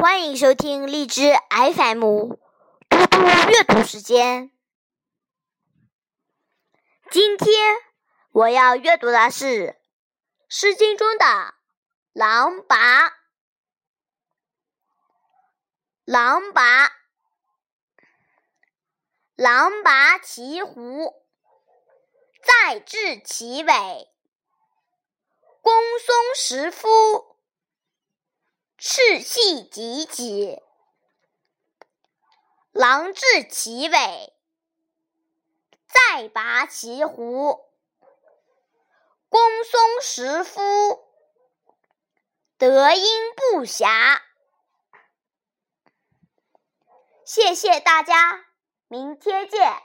[0.00, 1.32] 欢迎收听荔枝
[1.74, 2.00] FM
[2.88, 3.18] 嘟嘟
[3.50, 4.52] 阅读时间。
[7.10, 7.76] 今天
[8.30, 9.46] 我要阅读的是
[10.48, 11.24] 《诗经》中的
[12.12, 13.08] 《郎拔》。
[16.04, 16.92] 郎拔，
[19.34, 21.12] 郎拔其胡，
[22.44, 24.08] 在治其尾。
[25.60, 27.36] 公松食夫，
[29.28, 30.62] 赤系及己。
[32.72, 34.32] 郎治其尾，
[35.86, 37.68] 再拔其胡。
[39.28, 41.04] 公松实夫，
[42.56, 43.04] 德音
[43.36, 44.22] 不暇。
[47.26, 48.46] 谢谢大家，
[48.86, 49.82] 明天见。